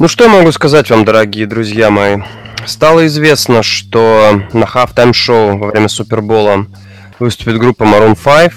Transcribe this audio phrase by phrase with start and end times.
[0.00, 2.18] Ну что я могу сказать вам, дорогие друзья мои?
[2.66, 6.66] Стало известно, что на Halftime шоу во время Супербола
[7.18, 8.52] выступит группа Maroon 5.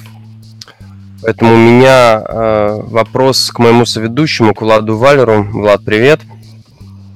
[1.24, 5.48] Поэтому у меня э, вопрос к моему соведущему, к Владу Валеру.
[5.52, 6.22] Влад, привет.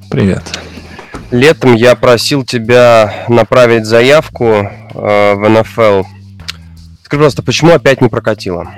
[0.10, 0.42] Привет.
[1.30, 6.02] Летом я просил тебя направить заявку э, в НФЛ.
[7.04, 8.74] Скажи, просто, почему опять не прокатило?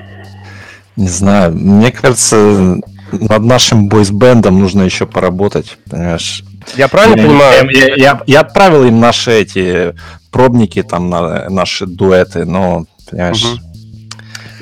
[0.97, 1.53] Не знаю.
[1.53, 6.43] Мне кажется, над нашим бойсбендом нужно еще поработать, понимаешь?
[6.75, 7.69] Я правильно я, понимаю?
[7.71, 9.95] Я, я, я отправил им наши эти
[10.31, 13.59] пробники, там, на наши дуэты, но, понимаешь, угу.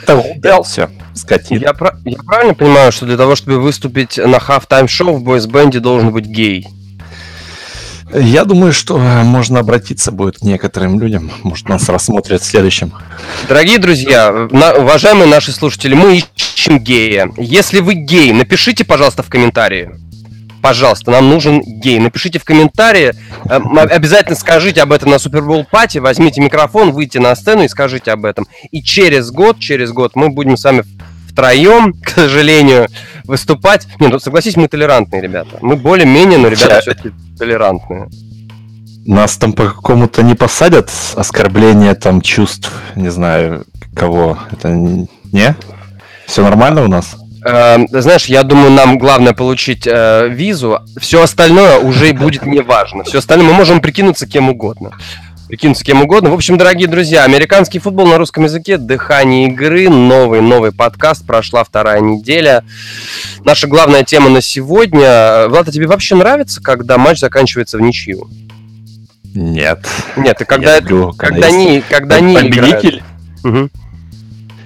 [0.03, 1.59] это удался, скотина.
[1.59, 1.73] Я,
[2.05, 6.25] я правильно понимаю, что для того, чтобы выступить на half-time шоу в бойсбенде должен быть
[6.25, 6.67] гей?
[8.13, 11.31] Я думаю, что можно обратиться будет к некоторым людям.
[11.43, 12.93] Может, нас рассмотрят в следующем.
[13.49, 17.31] Дорогие друзья, на, уважаемые наши слушатели, мы ищем гея.
[17.37, 19.91] Если вы гей, напишите, пожалуйста, в комментарии.
[20.61, 21.99] Пожалуйста, нам нужен гей.
[21.99, 23.13] Напишите в комментарии.
[23.45, 23.57] Э,
[23.91, 25.99] обязательно скажите об этом на Супербол Пати.
[25.99, 28.47] Возьмите микрофон, выйдите на сцену и скажите об этом.
[28.71, 30.83] И через год, через год мы будем с вами
[31.35, 32.87] втроем, к сожалению,
[33.25, 33.87] выступать.
[33.99, 35.57] Не, ну согласись, мы толерантные ребята.
[35.61, 38.07] Мы более-менее, но ребята все-таки толерантные.
[39.05, 44.39] Нас там по какому-то не посадят оскорбление там чувств, не знаю, кого.
[44.51, 45.55] Это не?
[46.25, 47.17] Все нормально у нас?
[47.45, 50.79] Э, знаешь, я думаю, нам главное получить э, визу.
[50.97, 53.03] Все остальное уже будет не важно.
[53.03, 54.93] Все остальное мы можем прикинуться кем угодно
[55.47, 56.31] прикинуться кем угодно.
[56.31, 61.63] В общем, дорогие друзья, американский футбол на русском языке, дыхание игры, новый, новый подкаст, прошла
[61.63, 62.63] вторая неделя.
[63.43, 65.47] Наша главная тема на сегодня.
[65.47, 68.29] Влад, а тебе вообще нравится, когда матч заканчивается в ничью?
[69.33, 69.85] Нет.
[70.15, 73.03] Нет, и когда, я люблю, когда, когда они, когда они победитель.
[73.43, 73.69] Угу.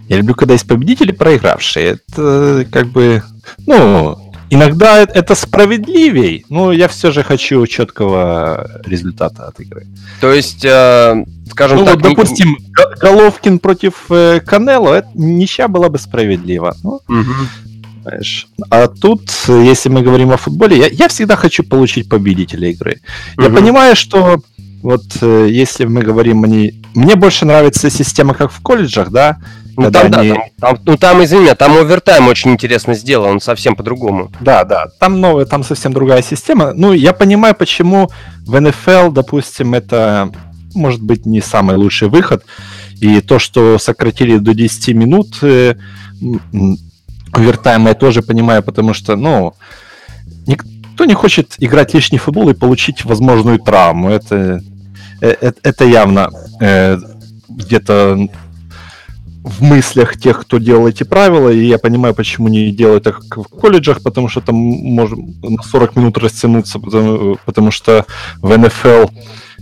[0.10, 2.00] Я люблю, когда есть победители проигравшие.
[2.08, 3.22] Это как бы,
[3.68, 9.86] ну, Иногда это справедливей, но я все же хочу четкого результата от игры.
[10.22, 11.96] То есть, э, скажем ну, так...
[11.96, 12.58] Вот, допустим,
[13.00, 16.76] Головкин против э, Канело, это ничья была бы справедлива.
[16.84, 17.34] Ну, угу.
[18.04, 18.48] знаешь.
[18.70, 23.02] А тут, если мы говорим о футболе, я, я всегда хочу получить победителя игры.
[23.38, 23.44] Угу.
[23.46, 24.42] Я понимаю, что
[24.82, 29.38] вот э, если мы говорим, мне, мне больше нравится система, как в колледжах, да,
[29.86, 30.30] ну там, они...
[30.30, 34.32] да, там, там, ну там, извини, там овертайм очень интересно сделан, он совсем по-другому.
[34.40, 36.74] Да, да, там новая, там совсем другая система.
[36.74, 38.10] Ну, я понимаю, почему
[38.46, 40.32] в НФЛ, допустим, это
[40.74, 42.44] может быть не самый лучший выход.
[43.00, 45.76] И то, что сократили до 10 минут э,
[47.32, 49.54] овертайм, я тоже понимаю, потому что, ну,
[50.48, 54.10] никто не хочет играть лишний футбол и получить возможную травму.
[54.10, 54.62] Это,
[55.22, 56.30] это, это явно
[56.60, 56.98] э,
[57.48, 58.28] где-то
[59.50, 63.44] в мыслях тех, кто делал эти правила, и я понимаю, почему не делают так в
[63.44, 68.06] колледжах, потому что там можем на 40 минут растянуться, потому, потому что
[68.42, 69.08] в НФЛ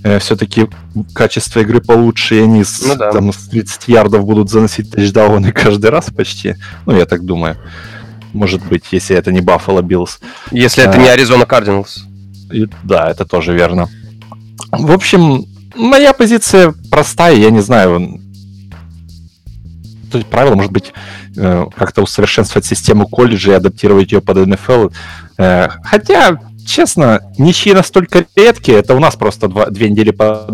[0.04, 0.68] э, все-таки
[1.14, 3.12] качество игры получше, и они с, ну, да.
[3.12, 6.56] там, с 30 ярдов будут заносить тачдауны каждый раз почти.
[6.86, 7.58] Ну, я так думаю.
[8.34, 10.20] Может быть, если это не Баффало Биллс.
[10.52, 12.06] Если а, это не Аризона Кардиналс.
[12.84, 13.90] Да, это тоже верно.
[14.72, 15.46] В общем,
[15.76, 18.20] моя позиция простая, я не знаю,
[20.12, 20.94] то есть правило, может быть,
[21.36, 24.90] э, как-то усовершенствовать систему колледжа и адаптировать ее под НФЛ.
[25.38, 30.48] Э, хотя, честно, ничьи настолько редкие, это у нас просто два, две недели по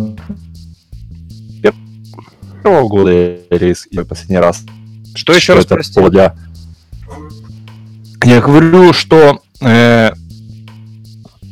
[2.63, 4.63] первого года или последний раз.
[5.15, 6.01] Что еще раз, прости?
[6.09, 6.35] Для...
[8.23, 10.11] Я говорю, что э,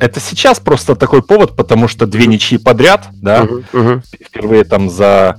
[0.00, 4.02] это сейчас просто такой повод, потому что две ничьи подряд, да, uh-huh, uh-huh.
[4.26, 5.38] впервые там за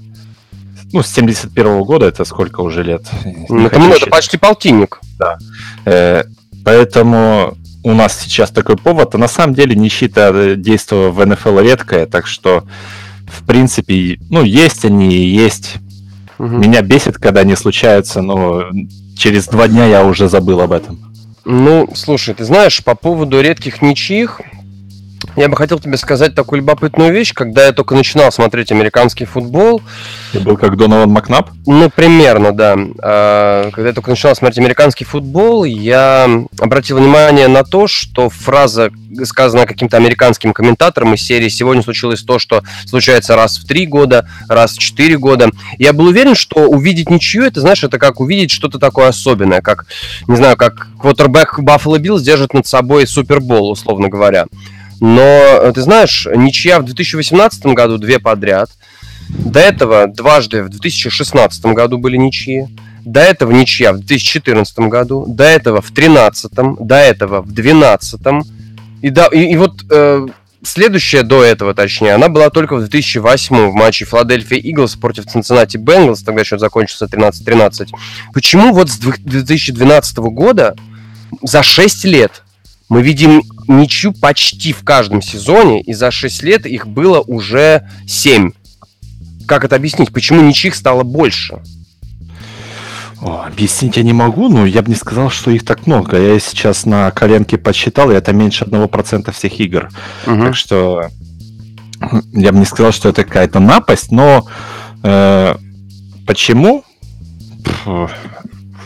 [0.93, 3.01] ну, с 71 -го года это сколько уже лет?
[3.49, 4.99] Ну, это, это почти полтинник.
[5.17, 5.37] Да.
[5.85, 6.23] Э,
[6.63, 12.05] поэтому у нас сейчас такой повод, а на самом деле нищита действия в НФЛ редкая,
[12.05, 12.63] так что,
[13.27, 15.75] в принципе, ну, есть они и есть.
[16.39, 16.47] Угу.
[16.47, 18.65] Меня бесит, когда они случаются, но
[19.17, 20.99] через два дня я уже забыл об этом.
[21.45, 24.39] Ну, слушай, ты знаешь, по поводу редких ничьих,
[25.35, 27.33] я бы хотел тебе сказать такую любопытную вещь.
[27.33, 29.81] Когда я только начинал смотреть американский футбол...
[30.31, 31.49] Ты был как Донован Макнап?
[31.65, 32.75] Ну, примерно, да.
[33.01, 38.91] А, когда я только начинал смотреть американский футбол, я обратил внимание на то, что фраза,
[39.23, 44.27] сказанная каким-то американским комментатором из серии «Сегодня случилось то, что случается раз в три года,
[44.47, 45.49] раз в четыре года».
[45.77, 49.85] Я был уверен, что увидеть ничью, это, знаешь, это как увидеть что-то такое особенное, как,
[50.27, 54.45] не знаю, как квотербек Баффало Биллс держит над собой Супербол, условно говоря.
[55.05, 58.69] Но, э, ты знаешь, ничья в 2018 году две подряд.
[59.27, 62.67] До этого дважды в 2016 году были ничьи.
[63.03, 65.25] До этого ничья в 2014 году.
[65.27, 66.51] До этого в 2013.
[66.79, 68.21] До этого в 2012.
[69.01, 70.25] И да, и, и вот э,
[70.63, 75.75] следующая до этого, точнее, она была только в 2008 в матче Филадельфия Иглс против Цинциннати
[75.75, 77.89] Бенгалс, тогда счет закончился 13-13.
[78.33, 80.77] Почему вот с 2012 года
[81.41, 82.41] за 6 лет
[82.89, 88.51] мы видим ничью почти в каждом сезоне, и за 6 лет их было уже 7.
[89.47, 90.11] Как это объяснить?
[90.13, 91.61] Почему ничьих стало больше?
[93.21, 96.19] О, объяснить я не могу, но я бы не сказал, что их так много.
[96.19, 99.89] Я сейчас на коленке подсчитал, и это меньше 1% всех игр.
[100.27, 100.43] Угу.
[100.43, 101.09] Так что
[102.33, 104.45] я бы не сказал, что это какая-то напасть, но
[105.03, 105.55] э,
[106.27, 106.83] почему?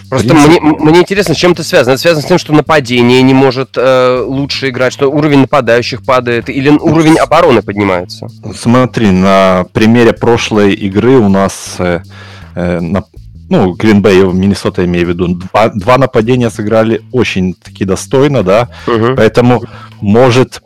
[0.10, 1.94] Просто мне, мне интересно, с чем это связано.
[1.94, 6.50] Это связано с тем, что нападение не может э, лучше играть, что уровень нападающих падает,
[6.50, 8.28] или уровень обороны поднимается?
[8.56, 12.02] Смотри, на примере прошлой игры у нас э,
[12.56, 13.04] э, на,
[13.50, 19.16] ну, Гринбей, Миннесота имею в виду, два, два нападения сыграли очень таки достойно, да, угу.
[19.16, 19.64] поэтому
[20.00, 20.62] может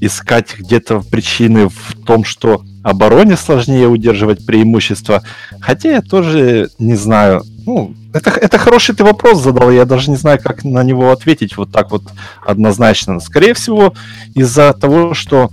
[0.00, 5.22] искать где-то причины в том, что обороне сложнее удерживать преимущество,
[5.60, 10.16] хотя я тоже не знаю, ну, это, это хороший ты вопрос задал, я даже не
[10.16, 12.02] знаю, как на него ответить вот так вот
[12.44, 13.20] однозначно.
[13.20, 13.94] Скорее всего,
[14.34, 15.50] из-за того, что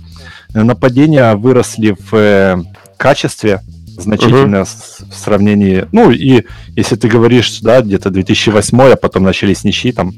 [0.52, 2.62] нападения выросли в э,
[2.96, 3.60] качестве,
[3.96, 4.68] значительно угу.
[5.10, 5.86] в сравнении.
[5.92, 6.44] Ну, и
[6.76, 10.14] если ты говоришь, да, где-то 2008, а потом начались ничьи, там,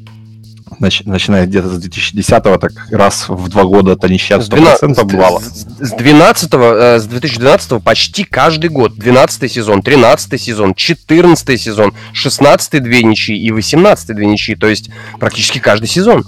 [0.81, 5.41] нач, начиная где-то с 2010-го, так раз в два года это ничья 100% бывало.
[5.41, 8.95] С, с 12 э, с 2012 почти каждый год.
[8.97, 14.55] 12 сезон, 13 сезон, 14 сезон, 16 две ничьи и 18 две ничьи.
[14.55, 16.25] То есть практически каждый сезон.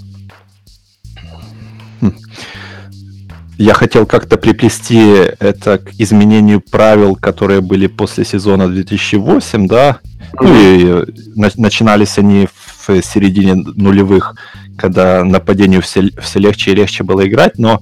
[3.57, 4.99] я хотел как-то приплести
[5.39, 9.99] это к изменению правил, которые были после сезона 2008, да,
[10.39, 11.05] ну и
[11.35, 14.35] на, начинались они в середине нулевых,
[14.77, 17.81] когда нападению все, все легче и легче было играть, но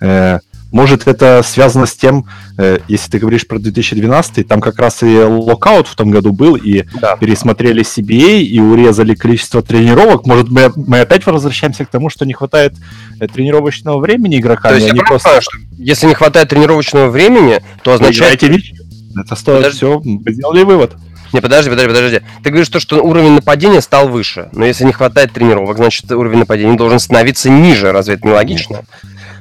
[0.00, 0.38] э,
[0.74, 2.26] может, это связано с тем,
[2.58, 6.56] э, если ты говоришь про 2012, там как раз и локаут в том году был,
[6.56, 7.14] и да.
[7.14, 10.26] пересмотрели CBA, и урезали количество тренировок.
[10.26, 12.74] Может, мы, мы опять возвращаемся к тому, что не хватает
[13.20, 14.72] э, тренировочного времени игрокам.
[14.72, 15.28] То есть я просто...
[15.28, 18.42] понимаю, что если не хватает тренировочного времени, то означает...
[18.42, 19.76] Это стоит Подожди.
[19.76, 20.96] все, мы сделали вывод.
[21.34, 22.20] Не, подожди, подожди, подожди.
[22.44, 24.48] Ты говоришь, то, что уровень нападения стал выше.
[24.52, 27.90] Но если не хватает тренировок, значит уровень нападения должен становиться ниже.
[27.90, 28.82] Разве это не логично?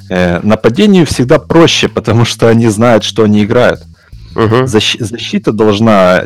[0.10, 3.84] Э, нападению всегда проще, потому что они знают, что они играют.
[4.36, 4.64] Угу.
[4.64, 6.24] Защ- защита должна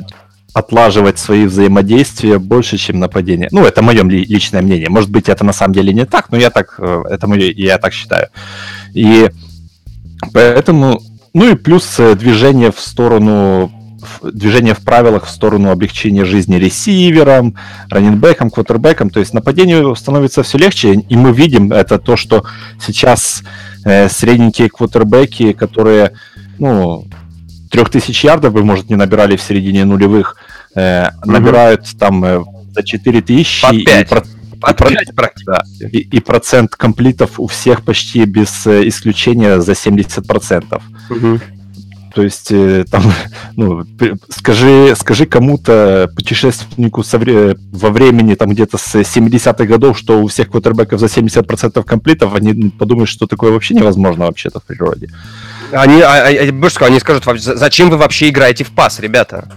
[0.54, 3.50] отлаживать свои взаимодействия больше, чем нападение.
[3.52, 4.88] Ну, это мое ли, личное мнение.
[4.88, 7.78] Может быть, это на самом деле не так, но я так, э, это мое, я
[7.78, 8.30] так считаю.
[8.94, 9.30] И
[10.32, 11.02] поэтому,
[11.34, 13.70] ну и плюс э, движение в сторону
[14.22, 17.56] движение в правилах в сторону облегчения жизни ресиверам,
[17.90, 19.10] раненбекам, квотербекам.
[19.10, 22.44] То есть нападению становится все легче, и мы видим это то, что
[22.80, 23.44] сейчас
[23.86, 26.14] э, средненькие квотербеки, которые,
[26.60, 27.06] ну,
[27.70, 30.38] 3000 ярдов вы, может, не набирали в середине нулевых,
[30.76, 31.32] э, угу.
[31.32, 34.08] набирают там э, за 4000 Под 5.
[34.08, 34.10] и,
[34.60, 34.78] под
[35.16, 40.82] 5 да, и, и процент комплитов у всех почти без э, исключения за 70%.
[41.10, 41.40] Угу.
[42.18, 43.04] То есть, э, там,
[43.56, 43.86] ну,
[44.30, 50.28] скажи, скажи кому-то, путешественнику со вре- во времени, там, где-то с 70-х годов, что у
[50.28, 55.10] всех квотербеков за 70% комплитов, они подумают, что такое вообще невозможно вообще-то в природе.
[55.72, 59.48] Они, а, а, больше они скажут, зачем вы вообще играете в пас, ребята?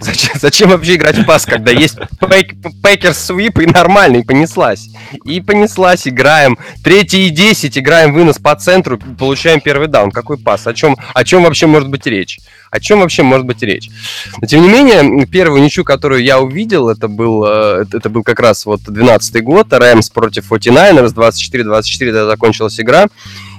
[0.00, 1.96] Зачем, зачем вообще играть в пас, когда есть
[2.82, 4.88] пейкер свип и нормально, и понеслась.
[5.24, 6.58] И понеслась, играем.
[6.84, 10.10] Третий и 10, играем вынос по центру, получаем первый даун.
[10.10, 10.66] Какой пас?
[10.66, 12.38] О чем, о чем вообще может быть речь?
[12.70, 13.88] О чем вообще может быть речь?
[14.40, 18.40] Но тем не менее, первую ничью, которую я увидел, это был, э, это был как
[18.40, 23.06] раз вот 12 год, Рэмс против 49ers, 24-24, когда закончилась игра.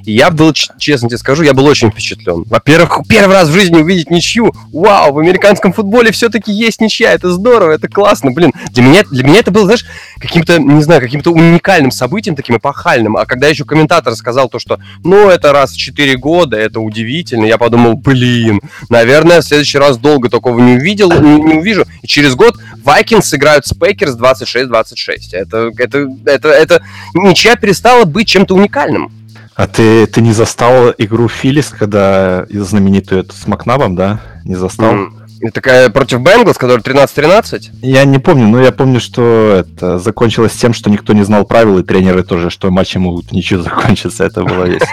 [0.04, 2.44] Я был, честно тебе скажу, я был очень впечатлен.
[2.46, 4.54] Во-первых, первый раз в жизни увидеть ничью.
[4.72, 7.14] Вау, в американском футболе все-таки есть ничья.
[7.14, 8.32] Это здорово, это классно.
[8.32, 9.86] Блин, для меня, для меня это было, знаешь,
[10.20, 13.18] каким-то, не знаю, каким-то уникальным событием, таким эпохальным.
[13.18, 17.46] А когда еще комментатор сказал то, что, ну, это раз в 4 года, это удивительно,
[17.46, 21.86] я подумал, блин, наверное, в следующий раз долго такого не увидел, не, не увижу.
[22.02, 25.34] И через год Vikings сыграют с Пейкерс 26-26.
[25.34, 29.12] Это, это, это, это ничья перестала быть чем-то уникальным.
[29.58, 34.22] А ты, ты не застал игру Филис, когда знаменитую эту с Макнабом, да?
[34.46, 34.94] Не застал?
[34.94, 35.52] Mm.
[35.52, 37.70] Такая против Бенглс, который 13-13?
[37.82, 41.80] Я не помню, но я помню, что это закончилось тем, что никто не знал правил,
[41.80, 44.26] и тренеры тоже, что матчи могут ничего закончиться.
[44.26, 44.90] Это было весело.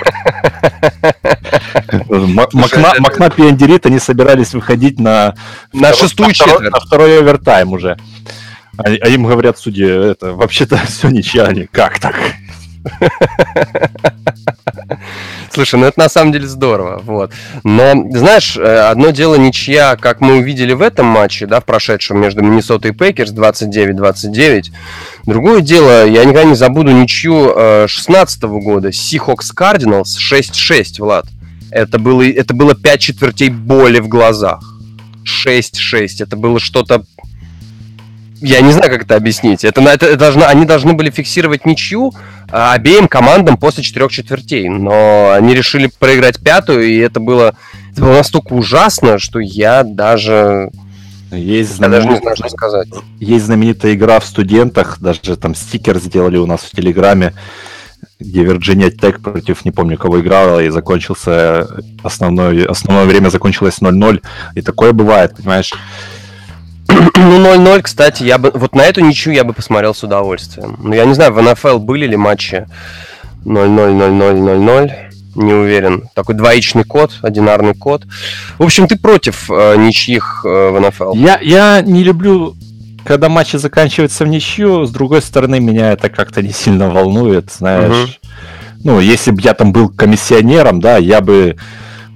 [3.01, 5.35] Макнап и Андерит, они собирались выходить на...
[5.75, 6.73] На шестую четверть.
[6.73, 7.99] На второй овертайм уже.
[8.77, 12.17] А, а им говорят судьи, это вообще-то все ничья, они как так?
[15.51, 17.33] Слушай, ну это на самом деле здорово, вот.
[17.63, 22.21] Но, знаешь, э, одно дело ничья, как мы увидели в этом матче, да, в прошедшем
[22.21, 24.73] между Миннесотой и Пейкерс 29-29.
[25.27, 27.55] Другое дело, я никогда не забуду ничью
[27.87, 31.27] 16 -го года, Seahawks Cardinals 6-6, Влад.
[31.71, 34.61] Это было, это было 5 четвертей боли в глазах.
[35.25, 36.21] 6-6.
[36.23, 37.05] Это было что-то
[38.41, 39.65] я не знаю, как это объяснить.
[39.65, 42.13] Это, это, это должно, они должны были фиксировать ничью
[42.51, 47.55] а, обеим командам после четырех четвертей, но они решили проиграть пятую, и это было,
[47.93, 50.71] это было настолько ужасно, что я даже
[51.37, 52.89] есть я даже не знаю, что сказать.
[53.19, 57.35] Есть знаменитая игра в студентах, даже там стикер сделали у нас в Телеграме,
[58.21, 61.67] где Virginia Tech против не помню кого играла, и закончился
[62.03, 64.23] основное, основное время закончилось 0-0.
[64.55, 65.73] И такое бывает, понимаешь?
[67.17, 68.51] Ну, 0-0, кстати, я бы...
[68.55, 70.77] Вот на эту ничью я бы посмотрел с удовольствием.
[70.83, 72.67] Ну, я не знаю, в НФЛ были ли матчи
[73.45, 74.93] 0-0-0-0-0-0.
[75.35, 76.05] Не уверен.
[76.15, 78.05] Такой двоичный код, одинарный код.
[78.59, 81.15] В общем, ты против э, ничьих э, в НФЛ?
[81.15, 82.55] Я, я не люблю,
[83.05, 84.85] когда матчи заканчиваются в ничью.
[84.85, 87.93] С другой стороны, меня это как-то не сильно волнует, знаешь.
[87.93, 88.31] Угу.
[88.85, 91.57] Ну, если бы я там был комиссионером, да, я бы,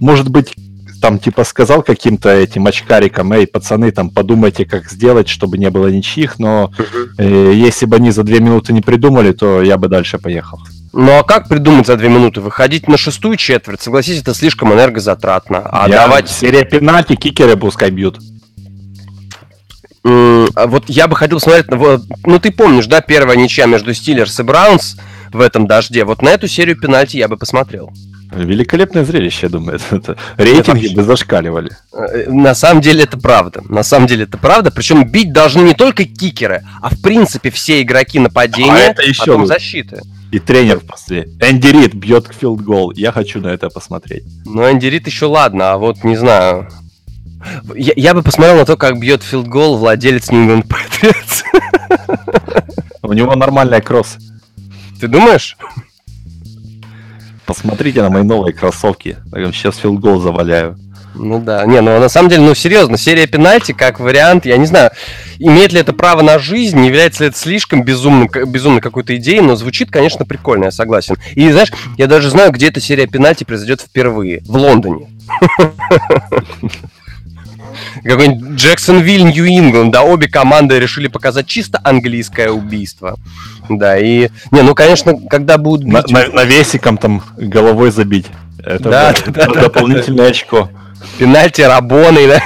[0.00, 0.54] может быть,
[1.00, 5.88] там типа сказал каким-то этим очкарикам, эй, пацаны, там подумайте, как сделать, чтобы не было
[5.88, 6.72] ничьих, но
[7.18, 10.58] э, если бы они за две минуты не придумали, то я бы дальше поехал.
[10.92, 12.40] Ну а как придумать за две минуты?
[12.40, 15.68] Выходить на шестую четверть, согласитесь, это слишком энергозатратно.
[15.70, 16.28] А я, давать...
[16.28, 18.18] Серия пенальти, кикеры пускай бьют.
[20.04, 24.42] А вот я бы хотел смотреть, ну ты помнишь, да, первая ничья между Стиллерс и
[24.42, 24.96] Браунс
[25.32, 26.04] в этом дожде.
[26.04, 27.92] Вот на эту серию пенальти я бы посмотрел.
[28.30, 29.78] Великолепное зрелище, я думаю.
[29.90, 31.70] Это, рейтинги бы зашкаливали.
[31.92, 33.62] Э, на самом деле это правда.
[33.68, 34.70] На самом деле это правда.
[34.70, 39.24] Причем бить должны не только кикеры, а в принципе все игроки нападения, а это еще
[39.24, 40.02] потом защиты.
[40.30, 41.28] И тренер после.
[41.40, 42.92] Энди Рид бьет филд гол.
[42.92, 44.24] Я хочу на это посмотреть.
[44.44, 46.68] Ну, Энди Рид еще ладно, а вот не знаю.
[47.74, 51.44] Я, я бы посмотрел на то, как бьет филд гол владелец Нью-Ингланд Патриотс.
[53.02, 54.18] У него нормальная кросс.
[55.00, 55.56] Ты думаешь?
[57.48, 59.16] Посмотрите на мои новые кроссовки.
[59.32, 60.78] Сейчас филгол заваляю.
[61.14, 64.66] Ну да, не, ну на самом деле, ну серьезно, серия пенальти как вариант, я не
[64.66, 64.90] знаю,
[65.38, 69.56] имеет ли это право на жизнь, является ли это слишком безумным, безумной какой-то идеей, но
[69.56, 71.16] звучит, конечно, прикольно, я согласен.
[71.36, 74.42] И знаешь, я даже знаю, где эта серия пенальти произойдет впервые.
[74.44, 75.08] В Лондоне.
[78.04, 83.18] Какой-нибудь Джексонвилл, Нью-Ингланд, да, обе команды решили показать чисто английское убийство.
[83.68, 84.28] Да, и...
[84.50, 86.10] Не, ну, конечно, когда будут бить...
[86.10, 88.26] На, на, навесиком там головой забить.
[88.58, 90.68] Это да, да, да, дополнительное да, очко.
[91.18, 92.42] Пенальти Рабоной, да?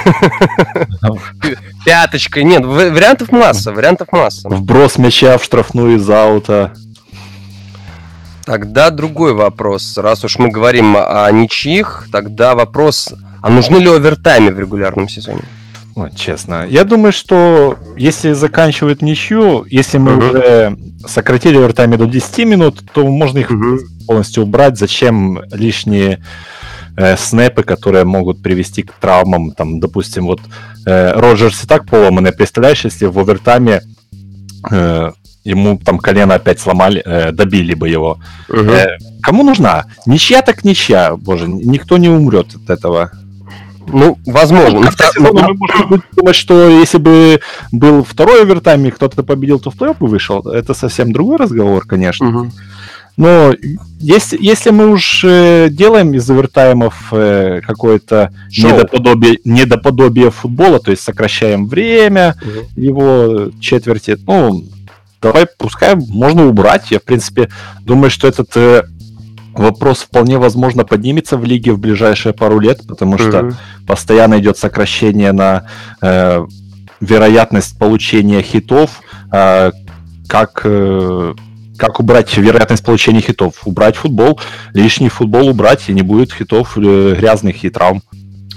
[1.85, 2.43] Пяточкой.
[2.43, 4.47] Нет, вариантов масса, вариантов масса.
[4.47, 6.73] Вброс мяча в штрафную из аута.
[8.45, 9.97] Тогда другой вопрос.
[9.97, 13.13] Раз уж мы говорим о ничьих, тогда вопрос
[13.43, 15.41] а нужны ли овертаймы в регулярном сезоне?
[15.95, 16.65] Вот, честно.
[16.67, 20.29] Я думаю, что если заканчивают ничью, если мы uh-huh.
[20.29, 23.77] уже сократили овертайме до 10 минут, то можно их uh-huh.
[24.07, 24.77] полностью убрать.
[24.77, 26.23] Зачем лишние
[26.97, 29.51] э, снэпы, которые могут привести к травмам?
[29.51, 30.41] Там, допустим, вот
[30.85, 32.31] э, Роджерс и так поломанный.
[32.31, 33.81] Представляешь, если в овертайме
[34.71, 35.11] э,
[35.43, 38.17] ему там колено опять сломали, э, добили бы его.
[38.49, 38.71] Uh-huh.
[38.71, 39.85] Э, кому нужна?
[40.07, 43.11] Ничья так ничья, боже, никто не умрет от этого.
[43.87, 44.79] Ну, возможно.
[44.79, 47.39] Ну, кстати, но мы можем думать, что если бы
[47.71, 50.39] был второй овертайм и кто-то победил, то в плей бы вышел.
[50.41, 52.29] Это совсем другой разговор, конечно.
[52.29, 52.51] Угу.
[53.15, 53.53] Но
[53.99, 61.03] если, если мы уж э, делаем из овертаймов э, какое-то недоподобие, недоподобие футбола, то есть
[61.03, 62.81] сокращаем время угу.
[62.81, 64.63] его четверти, ну,
[65.21, 66.89] давай, пускай можно убрать.
[66.89, 67.49] Я, в принципе,
[67.81, 68.83] думаю, что этот э,
[69.53, 73.55] вопрос вполне возможно поднимется в лиге в ближайшие пару лет, потому что mm-hmm.
[73.87, 75.67] постоянно идет сокращение на
[76.01, 76.45] э,
[76.99, 79.01] вероятность получения хитов.
[79.31, 79.71] Э,
[80.27, 81.33] как, э,
[81.77, 83.61] как убрать вероятность получения хитов?
[83.65, 84.39] Убрать футбол,
[84.73, 88.01] лишний футбол убрать, и не будет хитов э, грязных и травм.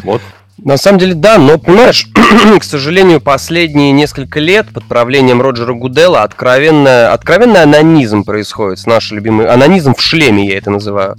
[0.02, 0.22] Вот.
[0.58, 2.08] На самом деле, да, но, понимаешь,
[2.60, 9.14] к сожалению, последние несколько лет под правлением Роджера Гудела откровенный, откровенный анонизм происходит с нашей
[9.14, 9.46] любимой...
[9.46, 11.16] Анонизм в шлеме, я это называю.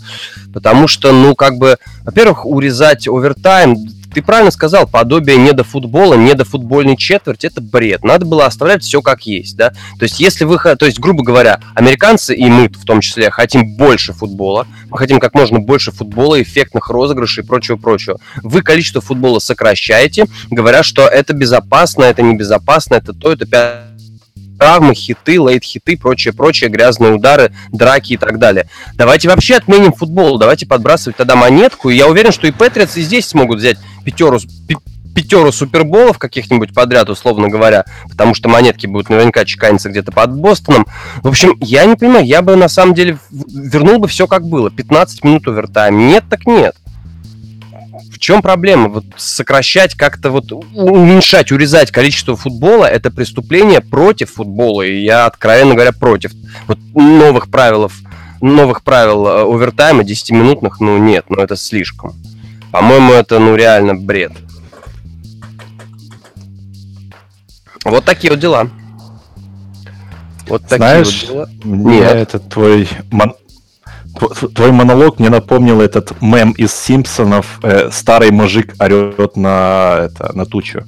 [0.53, 3.77] Потому что, ну, как бы, во-первых, урезать овертайм
[4.17, 8.03] ты правильно сказал, подобие не до футбола, не до футбольной четверти, это бред.
[8.03, 9.69] Надо было оставлять все как есть, да.
[9.69, 13.75] То есть, если вы, то есть, грубо говоря, американцы и мы в том числе хотим
[13.75, 18.19] больше футбола, мы хотим как можно больше футбола, эффектных розыгрышей и прочего-прочего.
[18.41, 23.96] Вы количество футбола сокращаете, говоря, что это безопасно, это небезопасно, это то, это пятое
[24.57, 28.69] травмы, хиты, лейт-хиты, прочие-прочие грязные удары, драки и так далее.
[28.95, 33.01] Давайте вообще отменим футбол, давайте подбрасывать тогда монетку, и я уверен, что и Патриотс и
[33.01, 34.39] здесь смогут взять пятеру,
[35.17, 40.85] пятеру суперболов каких-нибудь подряд, условно говоря, потому что монетки будут наверняка чеканиться где-то под Бостоном.
[41.23, 44.69] В общем, я не понимаю, я бы на самом деле вернул бы все как было.
[44.69, 46.07] 15 минут овертайм.
[46.07, 46.75] Нет, так нет.
[48.17, 48.89] В чем проблема?
[48.89, 54.81] Вот сокращать как-то вот уменьшать, урезать количество футбола это преступление против футбола.
[54.81, 56.31] И я, откровенно говоря, против
[56.65, 57.91] вот новых правил,
[58.41, 62.15] новых правил э, овертайма 10-минутных, ну нет, ну это слишком.
[62.71, 64.31] По-моему, это ну реально бред.
[67.85, 68.67] Вот такие вот дела.
[70.47, 71.49] Вот такие Знаешь, вот дела.
[71.63, 72.15] Мне Нет.
[72.15, 73.35] этот твой мон...
[74.53, 77.59] твой монолог мне напомнил этот мем из Симпсонов.
[77.63, 80.83] Э, старый мужик орет на это на тучу.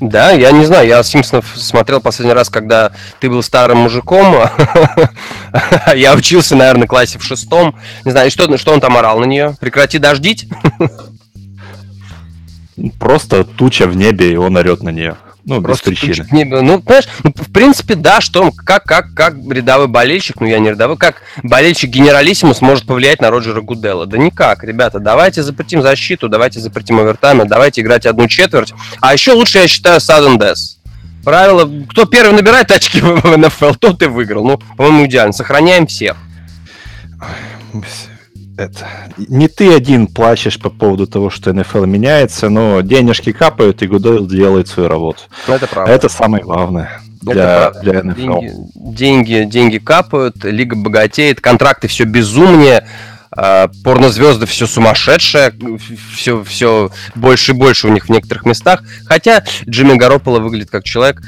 [0.00, 4.34] Да, я не знаю, я Симпсонов смотрел последний раз, когда ты был старым мужиком.
[5.94, 7.74] я учился, наверное, в классе в шестом.
[8.04, 9.56] Не знаю, что, что он там орал на нее?
[9.58, 10.48] Прекрати дождить?
[12.98, 15.16] Просто туча в небе, и он орет на нее.
[15.46, 16.26] Ну, Просто без причины.
[16.32, 20.58] Не, ну, понимаешь, ну, в принципе, да, что как, как, как рядовой болельщик, ну я
[20.58, 24.06] не рядовой, как болельщик генералиссимус может повлиять на Роджера Гудела?
[24.06, 28.74] Да никак, ребята, давайте запретим защиту, давайте запретим овертаймы, давайте играть одну четверть.
[29.00, 30.78] А еще лучше, я считаю, sudden death.
[31.24, 34.44] Правило, кто первый набирает очки в НФЛ, тот и выиграл.
[34.44, 35.32] Ну, по-моему, идеально.
[35.32, 36.16] Сохраняем всех
[38.56, 43.86] это, не ты один плачешь по поводу того, что НФЛ меняется, но денежки капают, и
[43.86, 45.22] Гудел делает свою работу.
[45.46, 45.92] Это правда.
[45.92, 48.40] Это самое главное для, для НФЛ.
[48.40, 52.86] Деньги, деньги, деньги капают, лига богатеет, контракты все безумнее.
[53.36, 55.52] А, порнозвезды все сумасшедшее,
[56.14, 58.82] все, все больше и больше у них в некоторых местах.
[59.04, 61.20] Хотя Джимми Гарополо выглядит как человек,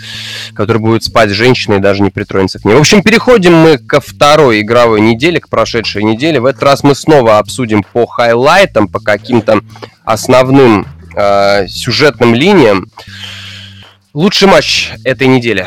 [0.55, 2.75] который будет спать с женщиной и даже не притронется к ней.
[2.75, 6.40] В общем, переходим мы ко второй игровой неделе, к прошедшей неделе.
[6.40, 9.61] В этот раз мы снова обсудим по хайлайтам, по каким-то
[10.05, 12.87] основным э, сюжетным линиям.
[14.14, 15.66] Лучший матч этой недели.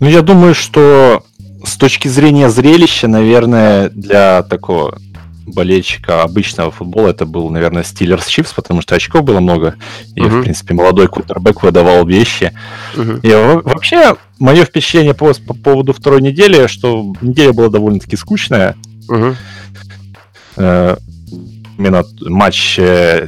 [0.00, 1.24] Ну, я думаю, что
[1.64, 4.98] с точки зрения зрелища, наверное, для такого
[5.46, 9.74] болельщика обычного футбола это был, наверное, Стиллерс Чипс, потому что очков было много,
[10.14, 10.40] и, uh-huh.
[10.40, 12.52] в принципе, молодой кутербэк выдавал вещи.
[12.94, 13.20] Uh-huh.
[13.22, 18.76] И вообще, мое впечатление по, по поводу второй недели, что неделя была довольно-таки скучная.
[19.08, 19.36] Uh-huh.
[21.80, 22.78] Э, именно матч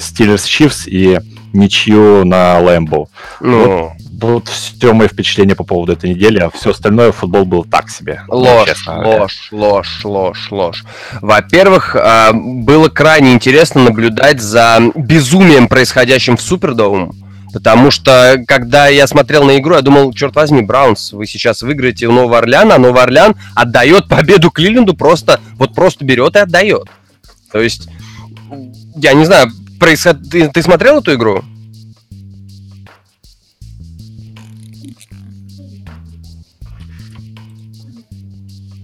[0.00, 1.20] Стиллерс Чипс и
[1.52, 3.08] ничью на Лэмбо.
[3.40, 7.64] Ну, вот вот все мои впечатления по поводу этой недели, а все остальное футбол был
[7.64, 8.22] так себе.
[8.28, 10.84] Ну, ложь, честно, ложь, ложь, ложь, ложь.
[11.20, 17.12] Во-первых, а, было крайне интересно наблюдать за безумием, происходящим в Супердоум.
[17.52, 22.06] Потому что, когда я смотрел на игру, я думал, черт возьми, Браунс, вы сейчас выиграете
[22.06, 26.84] у Нового Орлеана, а Новый Орлеан отдает победу Кливленду просто, вот просто берет и отдает.
[27.52, 27.88] То есть,
[28.96, 30.28] я не знаю, происход...
[30.30, 31.42] ты, ты смотрел эту игру?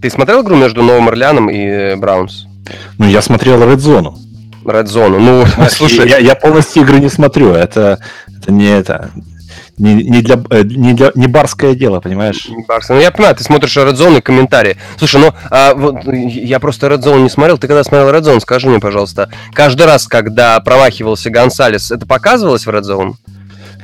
[0.00, 2.46] Ты смотрел игру между Новым Орлеаном и э, Браунс?
[2.98, 4.14] Ну, я смотрел Red Zone.
[4.64, 5.18] Red Zone.
[5.18, 6.08] Ну, слушай...
[6.08, 7.52] Я, я полностью игры не смотрю.
[7.52, 9.10] Это, это не это...
[9.78, 12.48] Не, не, для, э, не, для, не барское дело, понимаешь?
[12.48, 12.96] Не барское.
[12.96, 14.76] Ну, я понимаю, ты смотришь Red Zone и комментарии.
[14.96, 17.58] Слушай, ну, а, вот, я просто Red Zone не смотрел.
[17.58, 22.66] Ты когда смотрел Red Zone, скажи мне, пожалуйста, каждый раз, когда промахивался Гонсалес, это показывалось
[22.66, 23.12] в Red Zone?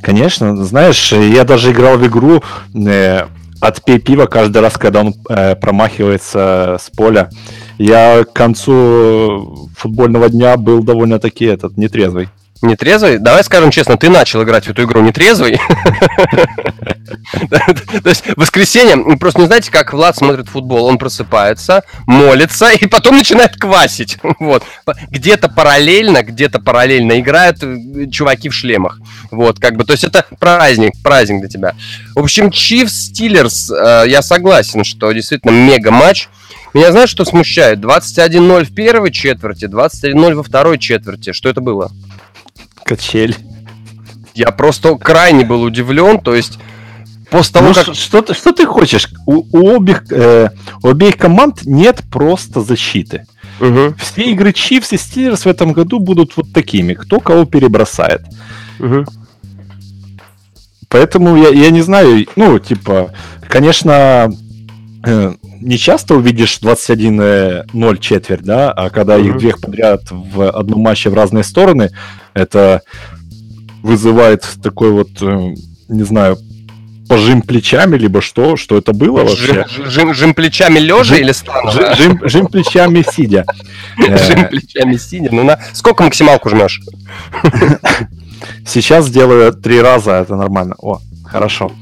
[0.02, 0.64] Конечно.
[0.64, 2.42] Знаешь, я даже играл в игру...
[2.74, 3.26] Э,
[3.60, 7.30] отпей пиво каждый раз, когда он э, промахивается с поля.
[7.78, 12.28] Я к концу футбольного дня был довольно-таки этот нетрезвый.
[12.62, 13.18] Нетрезвый?
[13.18, 15.58] Давай скажем честно, ты начал играть в эту игру нетрезвый.
[17.50, 20.86] То есть в воскресенье, просто не знаете, как Влад смотрит футбол.
[20.86, 24.18] Он просыпается, молится и потом начинает квасить.
[24.38, 24.62] Вот.
[25.10, 29.00] Где-то параллельно, где-то параллельно играют э, чуваки в шлемах.
[29.30, 31.74] Вот, как бы, то есть это праздник, праздник для тебя.
[32.14, 36.28] В общем, Chiefs Steelers, э, я согласен, что действительно мега матч.
[36.74, 37.78] Меня знаешь, что смущает?
[37.78, 41.32] 21-0 в первой четверти, 21-0 во второй четверти.
[41.32, 41.90] Что это было?
[42.84, 43.36] Качель.
[44.34, 46.58] Я просто крайне был удивлен, то есть
[47.30, 47.84] после того, ну, как...
[47.84, 49.08] Что, что, что ты хочешь?
[49.26, 50.50] У, у, обеих, э,
[50.82, 53.26] у обеих команд нет просто защиты.
[53.60, 53.94] Угу.
[53.98, 56.94] Все игры Chiefs и Steelers в этом году будут вот такими.
[56.94, 58.22] Кто кого перебросает.
[58.80, 59.04] Угу.
[60.88, 63.12] Поэтому я, я не знаю, ну, типа,
[63.48, 64.30] конечно,
[65.04, 69.28] э, не часто увидишь 21-0 четверть, да, а когда mm-hmm.
[69.28, 71.90] их двех подряд в одном матче в разные стороны,
[72.34, 72.82] это
[73.82, 75.54] вызывает такой вот, э,
[75.88, 76.38] не знаю,
[77.08, 78.56] пожим плечами, либо что?
[78.56, 79.66] Что это было вообще?
[79.68, 81.94] Жим, жим, жим плечами лежа или становая?
[81.94, 83.44] Жим, жим плечами сидя.
[83.96, 85.28] Жим плечами сидя.
[85.32, 85.58] Ну, на...
[85.72, 86.80] Сколько максималку жмешь?
[88.66, 90.74] Сейчас делаю три раза, это нормально.
[90.78, 91.72] О, хорошо.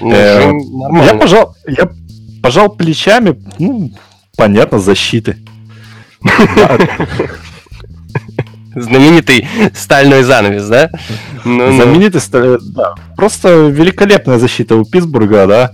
[0.00, 0.52] Ну, э,
[1.06, 1.88] я пожал, я
[2.42, 3.92] пожал плечами, ну,
[4.36, 5.38] понятно, защиты.
[8.74, 10.90] Знаменитый стальной занавес, да?
[11.44, 11.72] Ну, ну.
[11.72, 12.94] Знаменитый стальной, да.
[13.16, 15.72] Просто великолепная защита у Питтсбурга, да.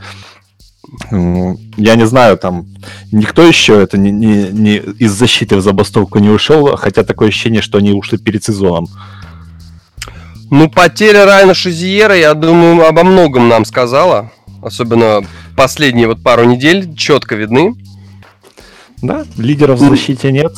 [1.11, 2.67] Я не знаю, там
[3.13, 7.61] никто еще это не, не, не из защиты в забастовку не ушел, хотя такое ощущение,
[7.61, 8.89] что они ушли перед сезоном.
[10.51, 14.33] Ну, потеря Райана Шизиера, я думаю, обо многом нам сказала.
[14.63, 15.23] Особенно
[15.57, 17.75] последние вот пару недель четко видны.
[19.03, 20.53] Да, лидеров в защите нет.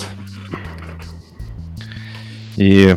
[2.61, 2.95] И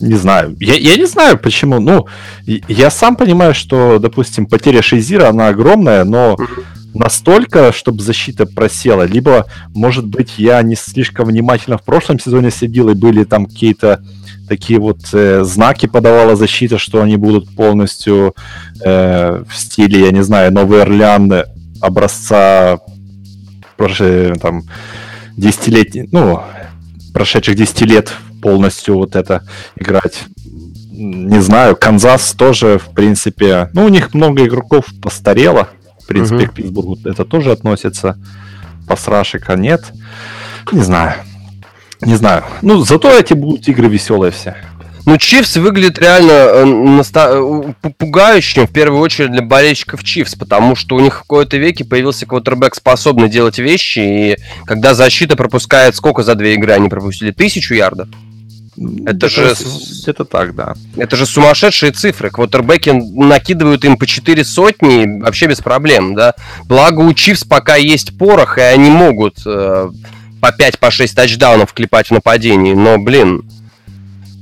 [0.00, 0.56] не знаю.
[0.58, 1.78] Я, я не знаю, почему.
[1.78, 2.06] Ну,
[2.44, 6.36] я сам понимаю, что, допустим, потеря Шейзира, она огромная, но
[6.92, 9.04] настолько, чтобы защита просела.
[9.04, 14.02] Либо, может быть, я не слишком внимательно в прошлом сезоне следил, и были там какие-то
[14.48, 18.34] такие вот э, знаки подавала защита, что они будут полностью
[18.84, 21.44] э, в стиле, я не знаю, Новый Орлеан
[21.80, 22.78] образца
[23.76, 24.62] прошлые, там,
[25.36, 26.42] десятилетий, ну,
[27.12, 29.42] прошедших 10 лет полностью вот это
[29.76, 30.24] играть.
[30.90, 35.68] Не знаю, Канзас тоже, в принципе, ну, у них много игроков постарело.
[36.02, 36.46] В принципе, угу.
[36.46, 38.18] к Питтсбургу это тоже относится.
[38.86, 39.92] Пасрашика нет.
[40.72, 41.14] Не знаю.
[42.00, 42.44] Не знаю.
[42.62, 44.56] Ну, зато эти будут игры веселые все.
[45.06, 47.02] Ну, Чивс выглядит реально э.
[47.14, 51.84] Э, пугающим, в первую очередь, для болельщиков Чивс, потому что у них в какой-то веке
[51.84, 57.30] появился квотербек, способный делать вещи, и когда защита пропускает сколько за две игры они пропустили?
[57.30, 58.08] Тысячу ярдов?
[59.06, 59.54] Это же...
[60.06, 60.74] Это так, да.
[60.96, 62.30] Это же сумасшедшие цифры.
[62.30, 66.34] Квотербеки накидывают им по 4 сотни вообще без проблем, да.
[66.64, 69.90] Благо у Чивс пока есть порох, и они могут э,
[70.40, 72.74] по 5-6 по тачдаунов клепать в нападении.
[72.74, 73.42] Но, блин,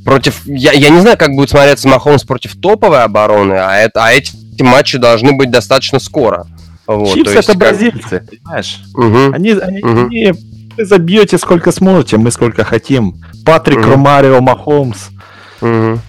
[0.07, 0.47] против...
[0.47, 4.33] Я, я не знаю, как будет смотреться Махомс против топовой обороны, а, это, а эти
[4.61, 6.47] матчи должны быть достаточно скоро.
[6.87, 7.57] Вот, Чипс это как...
[7.57, 8.81] бразильцы, понимаешь?
[8.95, 9.35] Угу.
[9.35, 10.01] Они, они, угу.
[10.07, 10.33] они
[10.77, 13.21] вы забьете сколько сможете, мы сколько хотим.
[13.45, 13.91] Патрик угу.
[13.91, 15.09] Ромарио Махомс.
[15.61, 16.01] Угу.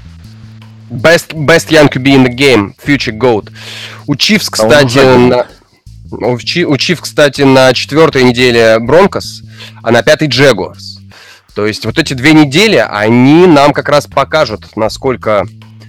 [0.89, 3.49] Best, best young QB in the game, future GOAT.
[4.05, 5.45] У Чивс, кстати, а на...
[6.12, 6.38] У
[6.77, 9.41] Чивс, кстати, на четвертой неделе Бронкос,
[9.81, 10.96] а на пятой Джегуарс.
[11.58, 15.43] То есть вот эти две недели, они нам как раз покажут, насколько,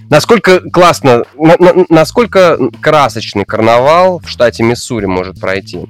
[0.09, 5.81] насколько классно, на, на, насколько красочный карнавал в штате Миссури может пройти.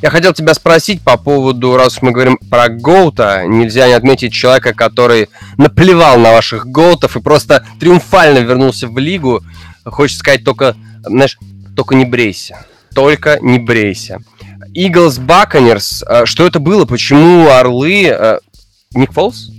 [0.00, 4.72] Я хотел тебя спросить по поводу, раз мы говорим про Гоута, нельзя не отметить человека,
[4.74, 9.42] который наплевал на ваших Гоутов и просто триумфально вернулся в лигу.
[9.84, 11.36] Хочется сказать только, знаешь,
[11.74, 12.64] только не брейся.
[12.94, 14.20] Только не брейся.
[14.72, 16.84] Eagles Buccaneers, э, что это было?
[16.84, 18.38] Почему Орлы э,
[18.94, 19.50] Ник Фолс?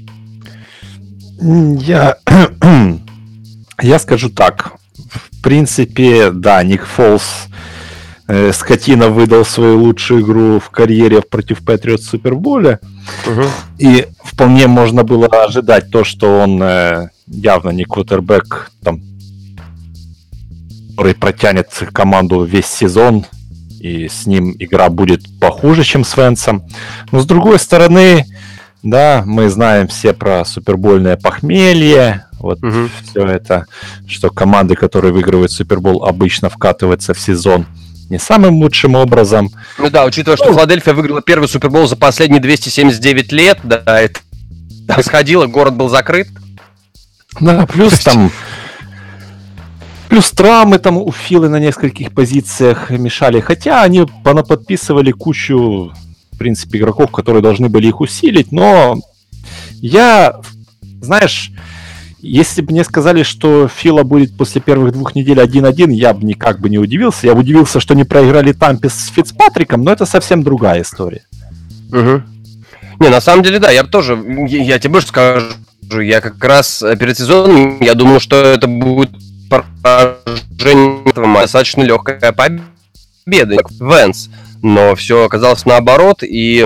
[1.39, 2.17] Я,
[3.81, 4.73] я скажу так.
[5.31, 7.47] В принципе, да, Ник Фолс
[8.27, 12.79] э, скотина выдал свою лучшую игру в карьере против Патриот в Суперболе.
[13.27, 13.43] Угу.
[13.79, 19.01] И вполне можно было ожидать то, что он э, явно не квотербек, там,
[20.91, 23.25] который протянет команду весь сезон,
[23.79, 26.63] и с ним игра будет похуже, чем с Венсом.
[27.11, 28.25] Но с другой стороны,
[28.83, 32.89] да, мы знаем все про супербольное похмелье, вот угу.
[33.03, 33.65] все это,
[34.07, 37.65] что команды, которые выигрывают Супербол, обычно вкатываются в сезон
[38.09, 39.49] не самым лучшим образом.
[39.79, 44.19] Ну да, учитывая, что ну, Филадельфия выиграла первый Супербол за последние 279 лет, да, это
[44.87, 46.27] происходило, город был закрыт.
[47.39, 48.31] Да, плюс там
[50.09, 53.39] Плюс травмы там у Филы на нескольких позициях мешали.
[53.39, 55.91] Хотя они понаподписывали кучу
[56.43, 58.97] принципе, игроков, которые должны были их усилить, но
[59.81, 60.41] я,
[61.01, 61.51] знаешь,
[62.19, 66.59] если бы мне сказали, что Фила будет после первых двух недель 1-1, я бы никак
[66.59, 67.27] бы не удивился.
[67.27, 71.23] Я бы удивился, что не проиграли Тампе с Фицпатриком, но это совсем другая история.
[71.91, 72.23] Угу.
[72.99, 75.47] Не, на самом деле, да, я тоже, я, я тебе больше скажу,
[76.01, 79.11] я как раз перед сезоном, я думал, что это будет
[79.49, 83.57] поражение достаточно легкая победа.
[83.79, 84.29] Венс
[84.63, 86.65] но все оказалось наоборот, и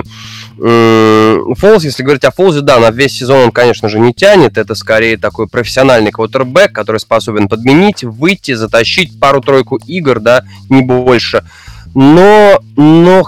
[0.56, 4.58] Фолз, если говорить о Фолзе, да, на весь сезон он, конечно же, не тянет.
[4.58, 11.44] Это скорее такой профессиональный квотербек, который способен подменить, выйти, затащить пару-тройку игр, да, не больше.
[11.94, 13.24] Но, но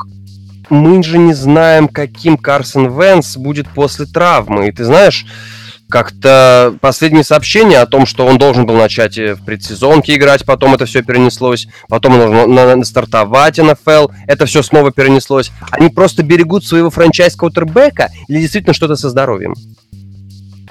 [0.70, 4.68] мы же не знаем, каким Карсон Венс будет после травмы.
[4.68, 5.24] И ты знаешь,
[5.90, 10.74] как-то последние сообщения о том, что он должен был начать э, в предсезонке играть, потом
[10.74, 15.52] это все перенеслось, потом он должен на, на, стартовать НФЛ, это все снова перенеслось.
[15.70, 19.54] Они просто берегут своего франчайз-каутербека или действительно что-то со здоровьем?